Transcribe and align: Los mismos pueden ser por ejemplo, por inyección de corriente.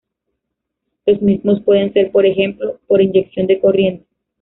Los 1.05 1.21
mismos 1.21 1.61
pueden 1.61 1.93
ser 1.93 2.11
por 2.11 2.25
ejemplo, 2.25 2.79
por 2.87 3.03
inyección 3.03 3.45
de 3.45 3.59
corriente. 3.59 4.07